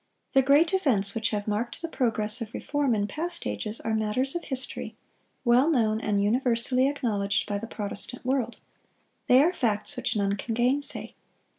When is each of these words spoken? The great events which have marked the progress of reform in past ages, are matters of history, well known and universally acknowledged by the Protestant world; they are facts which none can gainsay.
The 0.33 0.41
great 0.41 0.73
events 0.73 1.13
which 1.13 1.29
have 1.29 1.47
marked 1.47 1.79
the 1.83 1.87
progress 1.87 2.41
of 2.41 2.55
reform 2.55 2.95
in 2.95 3.05
past 3.05 3.45
ages, 3.45 3.79
are 3.81 3.93
matters 3.93 4.35
of 4.35 4.45
history, 4.45 4.95
well 5.45 5.69
known 5.69 6.01
and 6.01 6.23
universally 6.23 6.87
acknowledged 6.89 7.47
by 7.47 7.59
the 7.59 7.67
Protestant 7.67 8.25
world; 8.25 8.57
they 9.27 9.43
are 9.43 9.53
facts 9.53 9.95
which 9.95 10.15
none 10.15 10.37
can 10.37 10.55
gainsay. 10.55 11.13